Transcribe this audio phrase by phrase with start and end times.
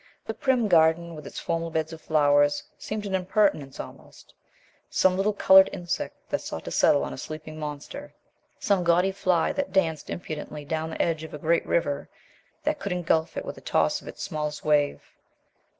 [0.25, 4.33] The prim garden with its formal beds of flowers seemed an impertinence almost
[4.89, 8.15] some little colored insect that sought to settle on a sleeping monster
[8.57, 12.09] some gaudy fly that danced impudently down the edge of a great river
[12.63, 15.03] that could engulf it with a toss of its smallest wave.